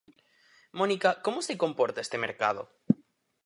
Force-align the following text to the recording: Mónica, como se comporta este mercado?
Mónica, 0.79 1.09
como 1.25 1.39
se 1.47 1.59
comporta 1.63 2.03
este 2.05 2.17
mercado? 2.25 2.61